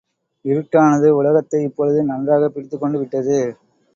இருட்டானது 0.45 1.09
உலகத்தை 1.09 1.63
இப்பொழுது 1.63 2.03
நன்றாகப் 2.03 2.53
பிடித்துக்கொண்டு 2.53 2.99
விட்டது. 2.99 3.39